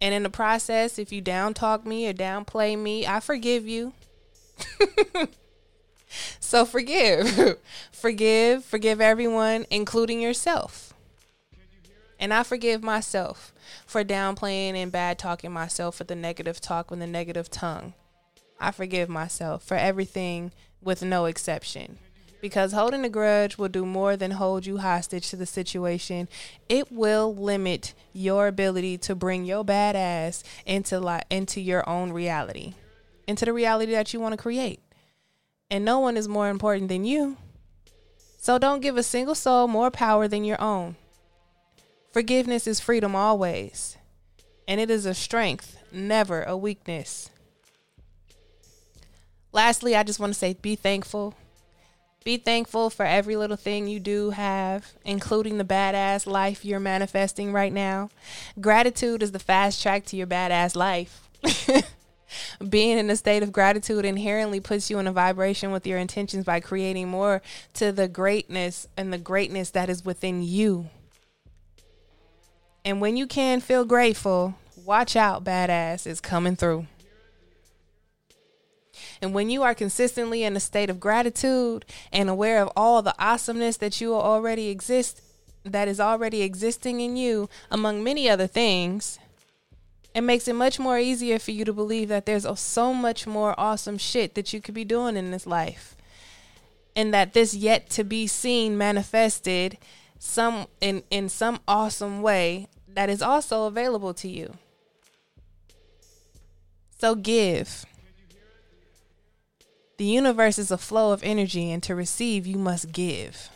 [0.00, 3.92] and in the process, if you down talk me or downplay me, I forgive you.
[6.40, 7.58] so forgive.
[7.92, 10.94] forgive, forgive everyone, including yourself.
[12.20, 13.52] And I forgive myself
[13.86, 17.94] for downplaying and bad talking myself with the negative talk with the negative tongue.
[18.60, 21.98] I forgive myself for everything with no exception
[22.40, 26.28] because holding a grudge will do more than hold you hostage to the situation.
[26.68, 32.74] It will limit your ability to bring your badass into li- into your own reality,
[33.26, 34.80] into the reality that you want to create.
[35.70, 37.36] And no one is more important than you.
[38.38, 40.96] So don't give a single soul more power than your own.
[42.12, 43.96] Forgiveness is freedom always,
[44.66, 47.30] and it is a strength, never a weakness.
[49.52, 51.34] Lastly, I just want to say be thankful
[52.24, 57.52] be thankful for every little thing you do have, including the badass life you're manifesting
[57.52, 58.10] right now.
[58.60, 61.28] Gratitude is the fast track to your badass life.
[62.68, 66.44] Being in a state of gratitude inherently puts you in a vibration with your intentions
[66.44, 67.40] by creating more
[67.74, 70.90] to the greatness and the greatness that is within you.
[72.84, 74.54] And when you can feel grateful,
[74.84, 76.86] watch out, badass is coming through.
[79.20, 83.14] And when you are consistently in a state of gratitude and aware of all the
[83.18, 85.20] awesomeness that you already exist
[85.64, 89.18] that is already existing in you among many other things,
[90.14, 93.54] it makes it much more easier for you to believe that there's so much more
[93.58, 95.94] awesome shit that you could be doing in this life.
[96.98, 99.78] and that this yet to be seen manifested
[100.18, 104.54] some in in some awesome way that is also available to you.
[106.98, 107.86] So give.
[109.98, 113.50] The universe is a flow of energy, and to receive, you must give.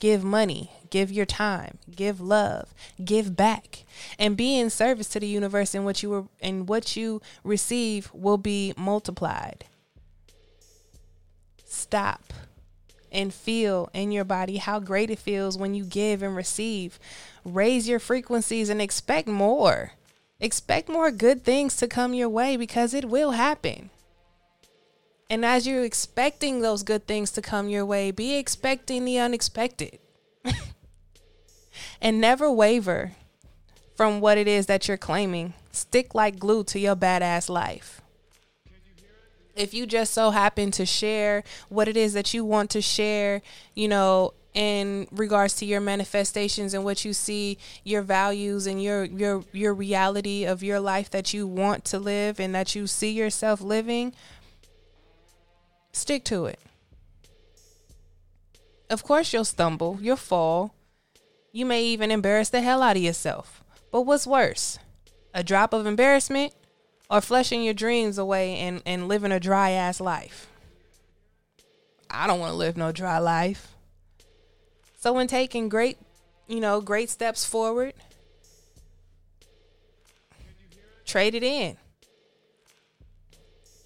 [0.00, 2.74] Give money, give your time, give love,
[3.04, 3.84] give back,
[4.18, 5.74] and be in service to the universe.
[5.74, 9.66] And what you were, and what you receive will be multiplied.
[11.64, 12.32] Stop
[13.12, 16.98] and feel in your body how great it feels when you give and receive.
[17.44, 19.92] Raise your frequencies and expect more.
[20.40, 23.90] Expect more good things to come your way because it will happen.
[25.30, 29.98] And as you're expecting those good things to come your way, be expecting the unexpected.
[32.00, 33.12] and never waver
[33.94, 35.52] from what it is that you're claiming.
[35.70, 38.00] Stick like glue to your badass life.
[39.54, 43.42] If you just so happen to share what it is that you want to share,
[43.74, 49.04] you know, in regards to your manifestations and what you see your values and your
[49.04, 53.10] your your reality of your life that you want to live and that you see
[53.10, 54.12] yourself living
[55.98, 56.58] stick to it.
[58.90, 60.74] Of course you'll stumble you'll fall.
[61.52, 63.62] You may even embarrass the hell out of yourself.
[63.90, 64.78] But what's worse
[65.34, 66.52] a drop of embarrassment
[67.10, 70.48] or flushing your dreams away and, and living a dry ass life?
[72.10, 73.74] I don't want to live no dry life.
[74.98, 75.98] So when taking great,
[76.46, 77.94] you know, great steps forward,
[81.04, 81.76] trade it in.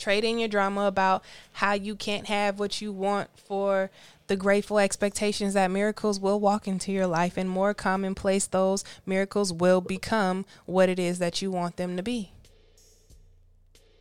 [0.02, 1.22] Trade in your drama about
[1.52, 3.88] how you can't have what you want for
[4.26, 9.52] the grateful expectations that miracles will walk into your life and more commonplace those miracles
[9.52, 12.32] will become what it is that you want them to be.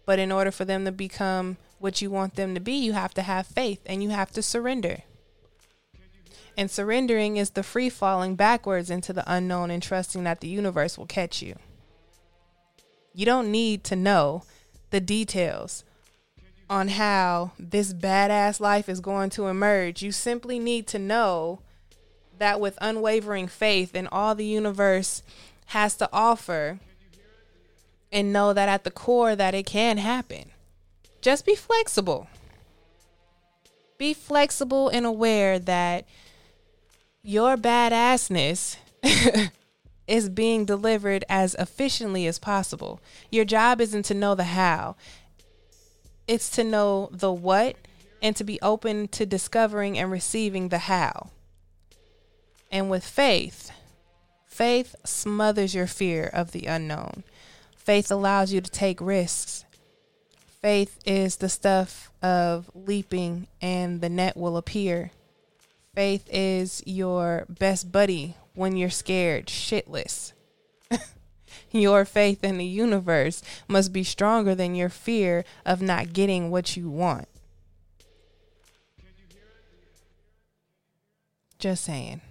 [0.08, 3.14] But in order for them to become what you want them to be, you have
[3.14, 5.04] to have faith and you have to surrender.
[6.58, 10.97] And surrendering is the free falling backwards into the unknown and trusting that the universe
[10.97, 11.58] will catch you.
[13.14, 14.45] You don't need to know
[14.89, 15.84] the details
[16.72, 20.01] on how this badass life is going to emerge.
[20.01, 21.59] You simply need to know
[22.39, 25.22] that with unwavering faith in all the universe
[25.67, 26.80] has to offer
[28.09, 30.51] and know that at the core that it can happen.
[31.19, 32.30] Just be flexible.
[33.97, 36.05] Be flexible and aware that
[37.22, 38.78] your badassness
[40.07, 43.01] is being delivered as efficiently as possible.
[43.30, 44.95] Your job isn't to know the how,
[46.28, 47.76] it's to know the what
[48.22, 51.30] and to be open to discovering and receiving the how.
[52.72, 53.72] And with faith,
[54.47, 57.24] faith smothers your fear of the unknown.
[57.76, 59.65] Faith allows you to take risks.
[60.61, 65.11] Faith is the stuff of leaping and the net will appear.
[65.95, 70.34] Faith is your best buddy when you're scared shitless.
[71.72, 76.76] Your faith in the universe must be stronger than your fear of not getting what
[76.76, 77.28] you want.
[81.59, 82.22] Just saying.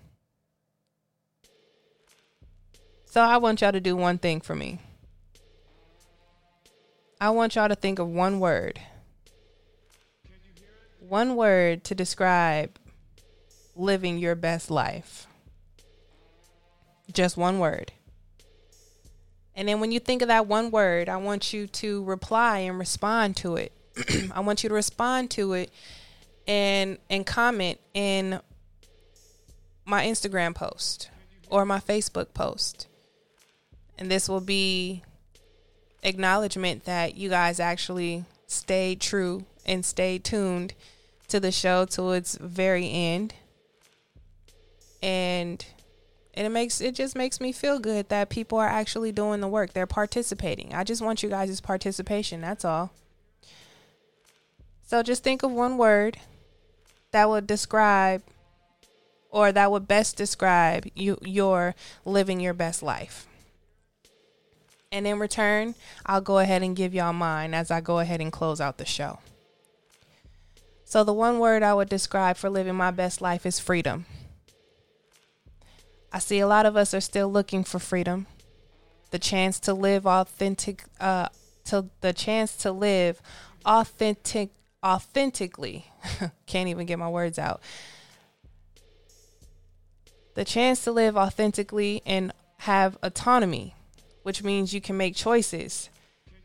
[3.04, 4.78] So I want y'all to do one thing for me.
[7.20, 8.80] I want y'all to think of one word.
[11.00, 12.78] One word to describe
[13.80, 15.26] living your best life?
[17.12, 17.92] Just one word.
[19.60, 22.78] And then when you think of that one word, I want you to reply and
[22.78, 23.72] respond to it.
[24.32, 25.70] I want you to respond to it
[26.48, 28.40] and and comment in
[29.84, 31.10] my Instagram post
[31.50, 32.88] or my Facebook post.
[33.98, 35.02] And this will be
[36.02, 40.72] acknowledgement that you guys actually stayed true and stayed tuned
[41.28, 43.34] to the show till its very end
[45.02, 45.66] and
[46.40, 49.46] and it makes it just makes me feel good that people are actually doing the
[49.46, 49.74] work.
[49.74, 50.72] They're participating.
[50.72, 52.40] I just want you guys' participation.
[52.40, 52.92] That's all.
[54.86, 56.16] So just think of one word
[57.10, 58.22] that would describe
[59.28, 61.74] or that would best describe you your
[62.06, 63.26] living your best life.
[64.90, 65.74] And in return,
[66.06, 68.86] I'll go ahead and give y'all mine as I go ahead and close out the
[68.86, 69.18] show.
[70.86, 74.06] So the one word I would describe for living my best life is freedom.
[76.12, 78.26] I see a lot of us are still looking for freedom,
[79.10, 81.28] the chance to live authentic, uh,
[81.64, 83.22] to the chance to live
[83.64, 84.50] authentic,
[84.84, 85.86] authentically.
[86.46, 87.60] Can't even get my words out.
[90.34, 93.74] The chance to live authentically and have autonomy,
[94.22, 95.90] which means you can make choices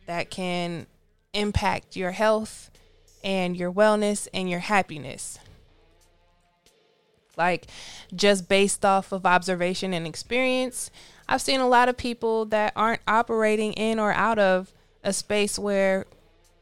[0.05, 0.85] that can
[1.33, 2.69] impact your health
[3.23, 5.39] and your wellness and your happiness.
[7.37, 7.67] Like
[8.15, 10.91] just based off of observation and experience,
[11.27, 14.73] I've seen a lot of people that aren't operating in or out of
[15.03, 16.05] a space where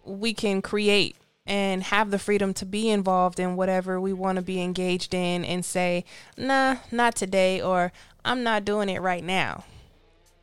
[0.06, 1.16] we can create
[1.46, 5.44] and have the freedom to be involved in whatever we want to be engaged in
[5.44, 6.06] and say,
[6.38, 7.92] nah, not today, or
[8.24, 9.66] I'm not doing it right now.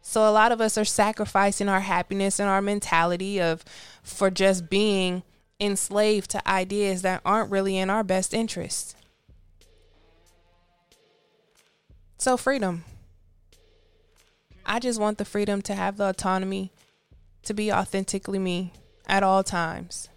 [0.02, 3.64] So a lot of us are sacrificing our happiness and our mentality of
[4.02, 5.22] for just being
[5.58, 8.96] enslaved to ideas that aren't really in our best interest.
[12.20, 12.84] So freedom.
[14.66, 16.70] I just want the freedom to have the autonomy
[17.44, 18.74] to be authentically me
[19.06, 20.10] at all times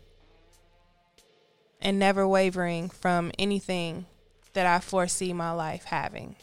[1.82, 4.06] and never wavering from anything
[4.51, 6.36] that I foresee my life having.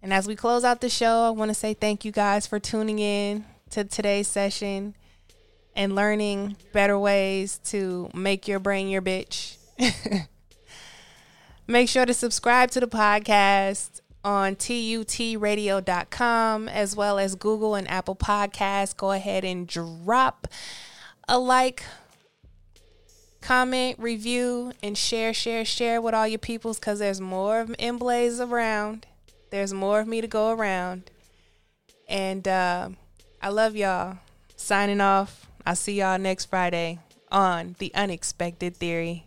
[0.00, 2.60] And as we close out the show, I want to say thank you guys for
[2.60, 4.94] tuning in to today's session
[5.74, 9.56] and learning better ways to make your brain your bitch.
[11.70, 18.16] Make sure to subscribe to the podcast on tutradio.com as well as Google and Apple
[18.16, 18.96] Podcasts.
[18.96, 20.48] Go ahead and drop
[21.28, 21.84] a like,
[23.40, 27.72] comment, review, and share, share, share with all your peoples because there's more of
[28.40, 29.06] around.
[29.50, 31.08] There's more of me to go around.
[32.08, 32.88] And uh,
[33.40, 34.18] I love y'all.
[34.56, 35.46] Signing off.
[35.64, 36.98] I'll see y'all next Friday
[37.30, 39.26] on The Unexpected Theory.